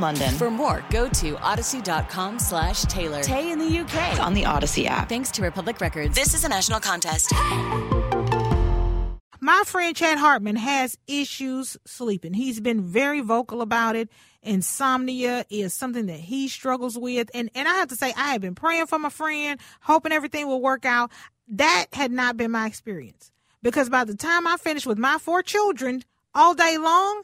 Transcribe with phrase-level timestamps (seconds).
[0.00, 0.34] London.
[0.34, 3.22] For more, go to audacy.com slash Taylor.
[3.22, 4.12] Tay in the UK.
[4.12, 5.08] It's on the Audacy app.
[5.08, 6.14] Thanks to Republic Records.
[6.14, 7.32] This is a national contest.
[9.42, 12.34] My friend Chad Hartman has issues sleeping.
[12.34, 14.10] He's been very vocal about it.
[14.42, 17.30] Insomnia is something that he struggles with.
[17.32, 20.46] And, and I have to say, I have been praying for my friend, hoping everything
[20.46, 21.10] will work out.
[21.48, 23.32] That had not been my experience
[23.62, 27.22] because by the time I finished with my four children all day long,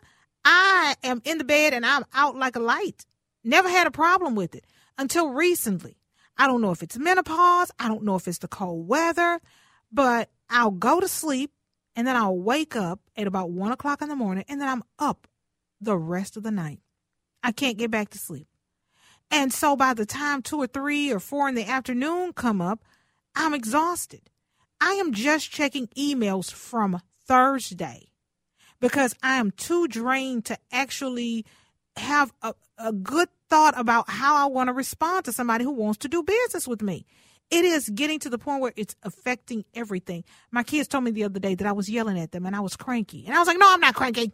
[0.49, 3.05] I am in the bed and I'm out like a light.
[3.43, 4.65] Never had a problem with it
[4.97, 5.97] until recently.
[6.39, 7.73] I don't know if it's menopause.
[7.81, 9.41] I don't know if it's the cold weather,
[9.91, 11.51] but I'll go to sleep
[11.97, 14.85] and then I'll wake up at about one o'clock in the morning and then I'm
[15.01, 15.27] up
[15.81, 16.79] the rest of the night.
[17.43, 18.47] I can't get back to sleep.
[19.33, 22.85] And so by the time two or three or four in the afternoon come up,
[23.35, 24.31] I'm exhausted.
[24.81, 28.13] I am just checking emails from Thursday
[28.81, 31.45] because I am too drained to actually
[31.97, 35.99] have a, a good thought about how I want to respond to somebody who wants
[35.99, 37.07] to do business with me.
[37.51, 40.25] It is getting to the point where it's affecting everything.
[40.51, 42.61] My kids told me the other day that I was yelling at them and I
[42.61, 43.25] was cranky.
[43.25, 44.33] And I was like, no, I'm not cranky.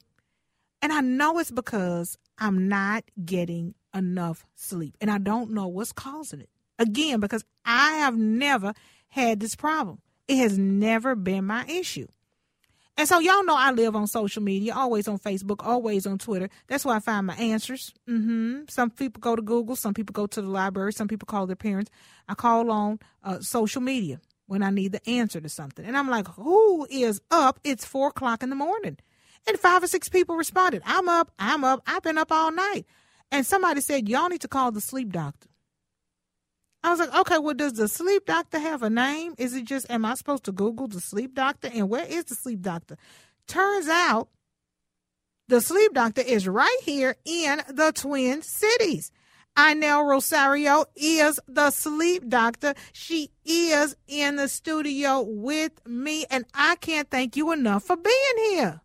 [0.80, 4.96] And I know it's because I'm not getting enough sleep.
[5.00, 6.48] And I don't know what's causing it.
[6.78, 8.72] Again, because I have never
[9.08, 10.00] had this problem.
[10.26, 12.08] It has never been my issue.
[12.98, 16.50] And so y'all know I live on social media, always on Facebook, always on Twitter.
[16.66, 17.94] That's where I find my answers.
[18.08, 18.64] Mm-hmm.
[18.68, 21.56] Some people go to Google, some people go to the library, some people call their
[21.56, 21.90] parents.
[22.28, 25.86] I call on uh, social media when I need the answer to something.
[25.86, 27.58] And I'm like, who is up?
[27.64, 28.98] It's four o'clock in the morning.
[29.46, 32.84] And five or six people responded, I'm up, I'm up, I've been up all night.
[33.30, 35.48] And somebody said, y'all need to call the sleep doctor.
[36.84, 39.34] I was like, okay, well, does the sleep doctor have a name?
[39.38, 41.70] Is it just, am I supposed to Google the sleep doctor?
[41.72, 42.96] And where is the sleep doctor?
[43.46, 44.28] Turns out
[45.48, 49.12] the sleep doctor is right here in the Twin Cities.
[49.56, 52.74] Inell Rosario is the sleep doctor.
[52.92, 58.50] She is in the studio with me, and I can't thank you enough for being
[58.50, 58.80] here.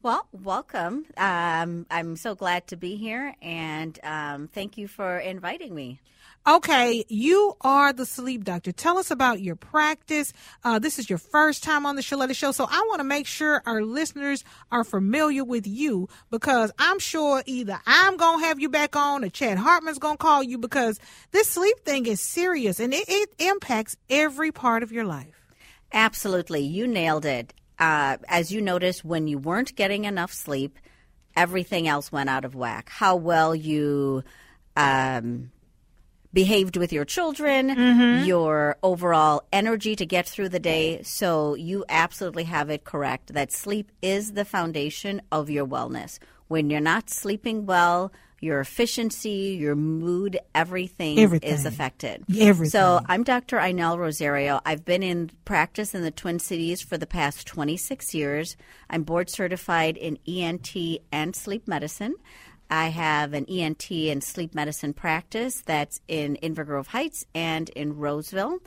[0.00, 1.06] Well, welcome.
[1.16, 6.00] Um, I'm so glad to be here, and um, thank you for inviting me.
[6.46, 8.70] Okay, you are the sleep doctor.
[8.70, 10.32] Tell us about your practice.
[10.62, 13.26] Uh, this is your first time on the Sheletta Show, so I want to make
[13.26, 18.60] sure our listeners are familiar with you because I'm sure either I'm going to have
[18.60, 21.00] you back on or Chad Hartman's going to call you because
[21.32, 25.34] this sleep thing is serious and it, it impacts every part of your life.
[25.92, 26.62] Absolutely.
[26.62, 27.52] You nailed it.
[27.78, 30.78] Uh, as you noticed, when you weren't getting enough sleep,
[31.36, 32.88] everything else went out of whack.
[32.90, 34.24] How well you
[34.76, 35.50] um,
[36.32, 38.24] behaved with your children, mm-hmm.
[38.24, 41.02] your overall energy to get through the day.
[41.02, 46.18] So you absolutely have it correct that sleep is the foundation of your wellness.
[46.48, 51.50] When you're not sleeping well, your efficiency, your mood, everything, everything.
[51.50, 52.24] is affected.
[52.38, 52.70] Everything.
[52.70, 53.56] So I'm Dr.
[53.58, 54.60] Inell Rosario.
[54.64, 58.56] I've been in practice in the Twin Cities for the past 26 years.
[58.88, 60.74] I'm board certified in ENT
[61.10, 62.14] and sleep medicine.
[62.70, 67.96] I have an ENT and sleep medicine practice that's in Inver Grove Heights and in
[67.96, 68.58] Roseville.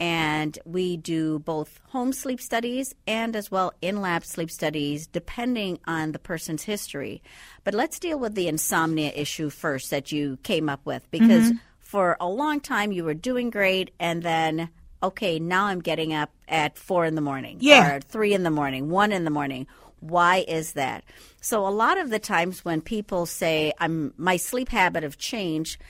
[0.00, 5.78] And we do both home sleep studies and as well in lab sleep studies, depending
[5.86, 7.22] on the person's history.
[7.64, 11.58] But let's deal with the insomnia issue first that you came up with because mm-hmm.
[11.78, 14.70] for a long time you were doing great and then
[15.02, 17.94] okay, now I'm getting up at four in the morning, yeah.
[17.94, 19.66] or three in the morning, one in the morning.
[20.00, 21.04] Why is that?
[21.40, 25.80] So a lot of the times when people say I'm my sleep habit have changed,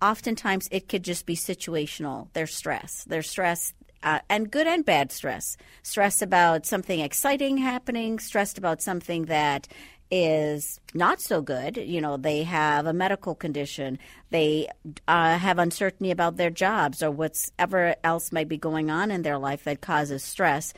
[0.00, 2.32] oftentimes it could just be situational.
[2.32, 5.56] Their stress, their stress, uh, and good and bad stress.
[5.82, 9.66] Stress about something exciting happening, stressed about something that
[10.10, 11.76] is not so good.
[11.76, 13.98] You know, they have a medical condition,
[14.30, 14.68] they
[15.08, 19.38] uh, have uncertainty about their jobs or whatever else might be going on in their
[19.38, 20.74] life that causes stress.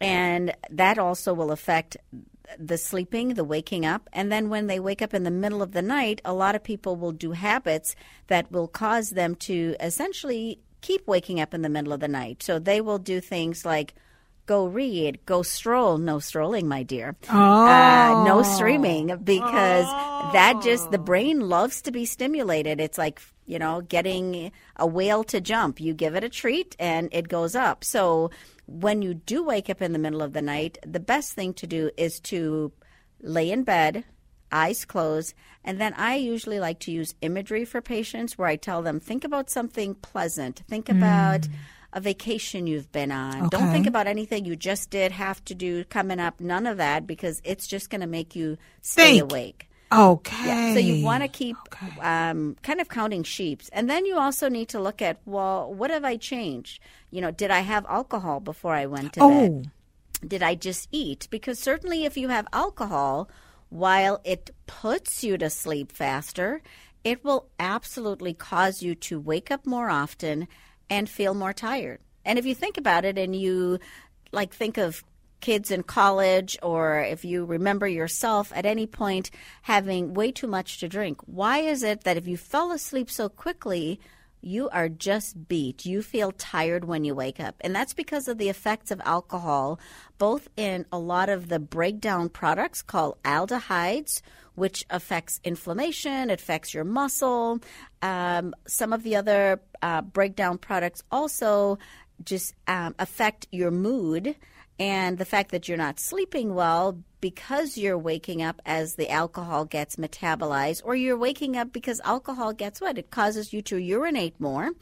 [0.00, 1.96] And that also will affect
[2.58, 4.08] the sleeping, the waking up.
[4.12, 6.62] And then when they wake up in the middle of the night, a lot of
[6.62, 7.94] people will do habits
[8.28, 12.42] that will cause them to essentially keep waking up in the middle of the night.
[12.42, 13.94] So they will do things like
[14.46, 15.98] go read, go stroll.
[15.98, 17.16] No strolling, my dear.
[17.30, 17.66] Oh.
[17.66, 20.30] Uh, no streaming because oh.
[20.32, 22.80] that just, the brain loves to be stimulated.
[22.80, 25.80] It's like, you know, getting a whale to jump.
[25.80, 27.84] You give it a treat and it goes up.
[27.84, 28.30] So
[28.66, 31.66] when you do wake up in the middle of the night, the best thing to
[31.66, 32.72] do is to
[33.20, 34.04] lay in bed,
[34.50, 35.34] eyes closed,
[35.64, 39.24] and then I usually like to use imagery for patients where I tell them, think
[39.24, 40.62] about something pleasant.
[40.68, 40.96] Think mm.
[40.96, 41.46] about
[41.92, 43.36] a vacation you've been on.
[43.36, 43.48] Okay.
[43.50, 46.40] Don't think about anything you just did, have to do, coming up.
[46.40, 49.30] None of that because it's just going to make you stay think.
[49.30, 49.68] awake.
[49.92, 50.46] Okay.
[50.46, 50.74] Yeah.
[50.74, 52.00] So you want to keep okay.
[52.00, 53.62] um, kind of counting sheep.
[53.72, 56.80] And then you also need to look at, well, what have I changed?
[57.10, 59.28] You know, did I have alcohol before I went to oh.
[59.28, 59.70] bed?
[60.26, 61.28] Did I just eat?
[61.30, 63.28] Because certainly if you have alcohol,
[63.68, 66.62] while it puts you to sleep faster,
[67.04, 70.46] it will absolutely cause you to wake up more often
[70.88, 71.98] and feel more tired.
[72.24, 73.78] And if you think about it and you
[74.30, 75.02] like think of
[75.42, 79.30] kids in college or if you remember yourself at any point
[79.60, 81.20] having way too much to drink.
[81.26, 84.00] Why is it that if you fell asleep so quickly,
[84.40, 85.84] you are just beat.
[85.84, 87.56] You feel tired when you wake up.
[87.60, 89.78] And that's because of the effects of alcohol,
[90.18, 94.20] both in a lot of the breakdown products called aldehydes,
[94.54, 97.60] which affects inflammation, it affects your muscle.
[98.02, 101.78] Um, some of the other uh, breakdown products also
[102.24, 104.36] just um, affect your mood
[104.82, 109.64] and the fact that you're not sleeping well because you're waking up as the alcohol
[109.64, 112.98] gets metabolized, or you're waking up because alcohol gets what?
[112.98, 114.72] It causes you to urinate more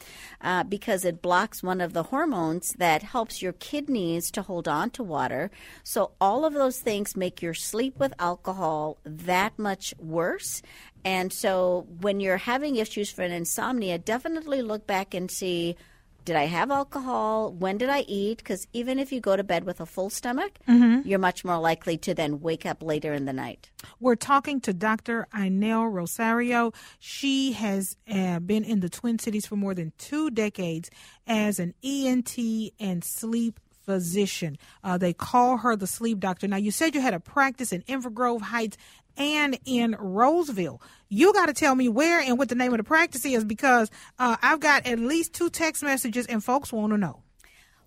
[0.41, 4.89] uh, because it blocks one of the hormones that helps your kidneys to hold on
[4.91, 5.51] to water.
[5.83, 10.63] So, all of those things make your sleep with alcohol that much worse.
[11.05, 15.75] And so, when you're having issues for an insomnia, definitely look back and see
[16.23, 17.51] did I have alcohol?
[17.51, 18.37] When did I eat?
[18.37, 21.07] Because even if you go to bed with a full stomach, mm-hmm.
[21.07, 23.69] you're much more likely to then wake up later in the night.
[23.99, 25.27] We're talking to Dr.
[25.33, 26.73] Inell Rosario.
[26.99, 30.89] She has uh, been in the Twin Cities for more than two decades
[31.25, 32.37] as an ENT
[32.79, 34.57] and sleep physician.
[34.83, 36.47] Uh, they call her the sleep doctor.
[36.47, 38.77] Now, you said you had a practice in Inver Grove Heights
[39.17, 40.81] and in Roseville.
[41.09, 43.91] You got to tell me where and what the name of the practice is because
[44.17, 47.23] uh, I've got at least two text messages and folks want to know.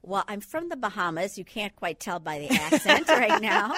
[0.07, 1.39] Well, I'm from the Bahamas.
[1.39, 3.75] You can't quite tell by the accent right now,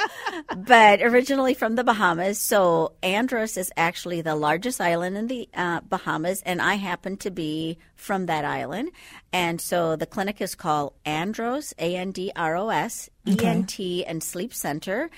[0.57, 2.41] but originally from the Bahamas.
[2.41, 7.31] So Andros is actually the largest island in the uh, Bahamas, and I happen to
[7.31, 8.91] be from that island.
[9.33, 13.65] And so the clinic is called Andros, A N D R O S, E N
[13.65, 15.11] T, and Sleep Center.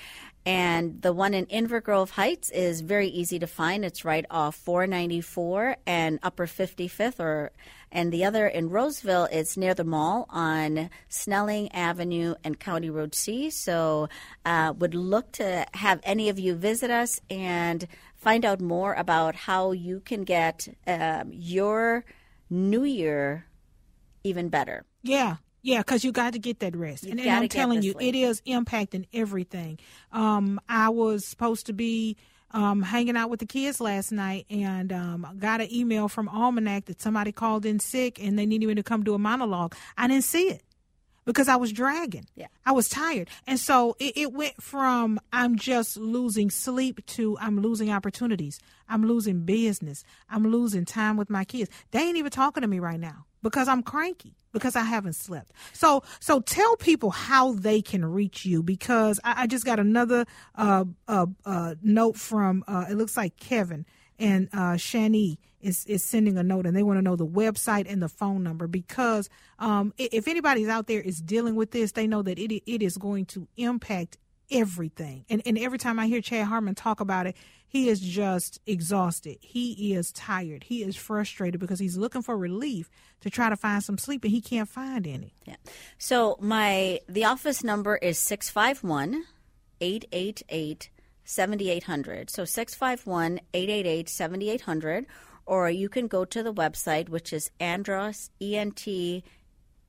[0.47, 3.85] And the one in Inver Grove Heights is very easy to find.
[3.85, 7.53] It's right off 494 and Upper 55th, or
[7.91, 13.15] and the other in Roseville is near the mall on Snelling Avenue and County Road
[13.15, 13.51] C.
[13.51, 14.09] So,
[14.45, 19.35] uh, would look to have any of you visit us and find out more about
[19.35, 22.05] how you can get um, your
[22.51, 23.47] New Year
[24.25, 24.85] even better.
[25.03, 25.37] Yeah,
[25.69, 27.05] yeah, because you got to get that rest.
[27.05, 28.15] and, and I'm telling you, sleep.
[28.15, 29.79] it is impacting everything.
[30.13, 32.17] Um, I was supposed to be
[32.53, 36.87] um, hanging out with the kids last night and um, got an email from Almanac
[36.87, 39.75] that somebody called in sick and they needed me to come do a monologue.
[39.99, 40.63] I didn't see it
[41.27, 42.25] because I was dragging.
[42.35, 42.47] Yeah.
[42.65, 43.29] I was tired.
[43.47, 48.59] And so it, it, went from I'm just losing sleep to I'm losing opportunities.
[48.89, 50.03] I'm losing business.
[50.31, 51.69] I'm losing time with my kids.
[51.91, 55.53] They ain't even talking to me right now because I'm cranky because I haven't slept.
[55.73, 60.25] So so tell people how they can reach you because I, I just got another
[60.55, 63.87] uh, uh, uh, note from uh, it looks like Kevin
[64.19, 67.87] and uh, Shani is, is sending a note and they want to know the website
[67.91, 69.29] and the phone number because
[69.59, 72.97] um, if anybody's out there is dealing with this, they know that it it is
[72.97, 74.19] going to impact
[74.51, 75.25] everything.
[75.29, 77.37] And and every time I hear Chad Hartman talk about it,
[77.67, 79.39] he is just exhausted.
[79.41, 80.65] He is tired.
[80.65, 82.91] He is frustrated because he's looking for relief
[83.21, 85.35] to try to find some sleep and he can't find any.
[85.45, 85.57] Yeah.
[85.99, 89.25] So my the office number is 651
[89.81, 90.91] 888
[91.25, 92.31] 7800.
[92.31, 95.07] So 651 888 7800
[95.45, 99.25] or you can go to the website, which is Andros, E-N-T,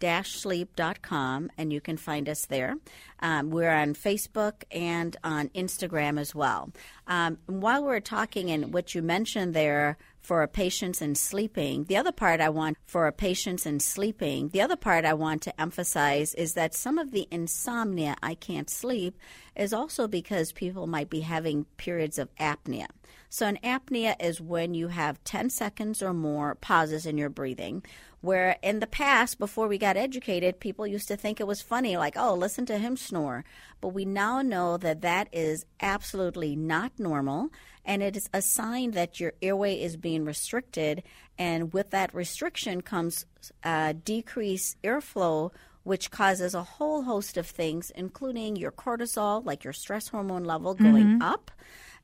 [0.01, 2.75] sleep.com and you can find us there.
[3.19, 6.71] Um, we're on Facebook and on Instagram as well.
[7.07, 12.11] Um, while we're talking and what you mentioned there for patients in sleeping, the other
[12.11, 16.53] part I want for patients in sleeping, the other part I want to emphasize is
[16.53, 19.17] that some of the insomnia, I can't sleep,
[19.55, 22.87] is also because people might be having periods of apnea.
[23.29, 27.83] So, an apnea is when you have 10 seconds or more pauses in your breathing.
[28.21, 31.95] Where in the past, before we got educated, people used to think it was funny,
[31.95, 33.45] like, oh, listen to him snore.
[33.79, 37.49] But we now know that that is absolutely not normal,
[37.85, 41.03] and it is a sign that your airway is being restricted.
[41.37, 43.25] And with that restriction comes
[43.63, 45.51] uh, decreased airflow,
[45.83, 50.73] which causes a whole host of things, including your cortisol, like your stress hormone level,
[50.73, 51.21] going mm-hmm.
[51.21, 51.51] up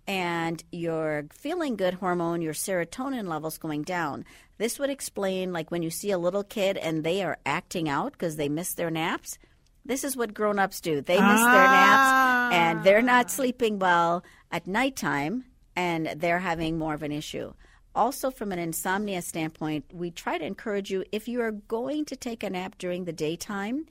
[0.08, 4.26] and your feeling good hormone, your serotonin levels going down.
[4.58, 8.14] This would explain, like when you see a little kid and they are acting out
[8.14, 9.38] because they miss their naps.
[9.84, 11.02] This is what grown ups do.
[11.02, 11.52] They miss ah.
[11.52, 15.46] their naps and they're not sleeping well at nighttime
[15.76, 17.54] and they're having more of an issue.
[17.94, 22.16] Also, from an insomnia standpoint, we try to encourage you if you are going to
[22.16, 23.86] take a nap during the daytime,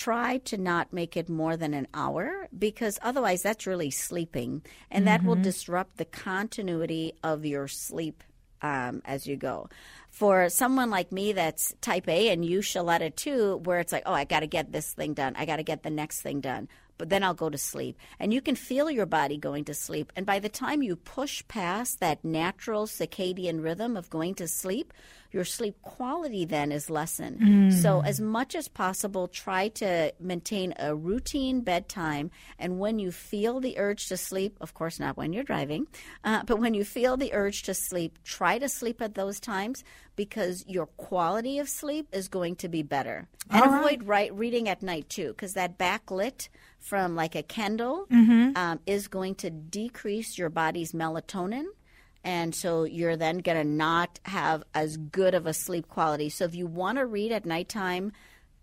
[0.00, 5.04] try to not make it more than an hour because otherwise that's really sleeping and
[5.04, 5.04] mm-hmm.
[5.04, 5.42] that will mm-hmm.
[5.42, 8.24] disrupt the continuity of your sleep
[8.62, 9.68] um, as you go.
[10.08, 14.14] For someone like me that's type A and you Sheletta too, where it's like, oh,
[14.14, 15.34] I got to get this thing done.
[15.36, 16.68] I got to get the next thing done
[17.00, 17.98] but then I'll go to sleep.
[18.18, 20.12] And you can feel your body going to sleep.
[20.16, 24.92] And by the time you push past that natural circadian rhythm of going to sleep,
[25.32, 27.40] your sleep quality then is lessened.
[27.40, 27.72] Mm.
[27.72, 32.30] So, as much as possible, try to maintain a routine bedtime.
[32.58, 35.86] And when you feel the urge to sleep, of course, not when you're driving,
[36.24, 39.84] uh, but when you feel the urge to sleep, try to sleep at those times
[40.16, 43.28] because your quality of sleep is going to be better.
[43.48, 44.34] And All avoid right.
[44.34, 48.56] reading at night too, because that backlit from like a Kindle mm-hmm.
[48.56, 51.66] um, is going to decrease your body's melatonin
[52.24, 56.28] and so you're then going to not have as good of a sleep quality.
[56.28, 58.12] So if you want to read at nighttime,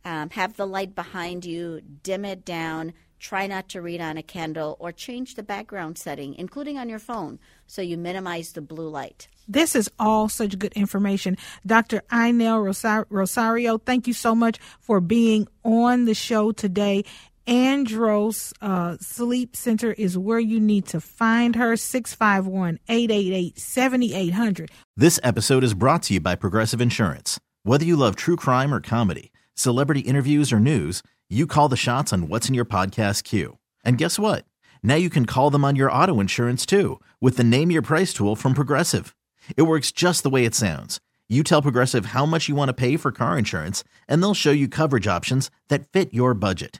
[0.05, 2.93] um, have the light behind you, dim it down.
[3.19, 6.99] Try not to read on a Kindle or change the background setting, including on your
[6.99, 9.27] phone, so you minimize the blue light.
[9.47, 11.35] This is all such good information.
[11.65, 12.03] Dr.
[12.11, 17.05] Inell Rosario, thank you so much for being on the show today.
[17.47, 21.77] Andros uh, Sleep Center is where you need to find her.
[21.77, 24.71] 651 888 7800.
[24.97, 27.39] This episode is brought to you by Progressive Insurance.
[27.63, 32.11] Whether you love true crime or comedy, celebrity interviews or news, you call the shots
[32.11, 33.57] on What's in Your Podcast queue.
[33.83, 34.45] And guess what?
[34.83, 38.13] Now you can call them on your auto insurance too with the Name Your Price
[38.13, 39.15] tool from Progressive.
[39.55, 40.99] It works just the way it sounds.
[41.29, 44.51] You tell Progressive how much you want to pay for car insurance, and they'll show
[44.51, 46.79] you coverage options that fit your budget.